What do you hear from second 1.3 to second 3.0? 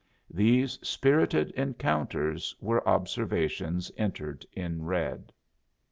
encounters were